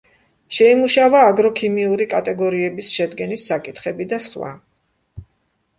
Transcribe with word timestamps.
შეიმუშავა 0.55 1.21
აგროქიმიური 1.33 2.07
კატეგორიების 2.15 2.91
შედგენის 2.97 3.47
საკითხები 3.53 4.13
და 4.15 4.21
სხვა. 4.27 4.53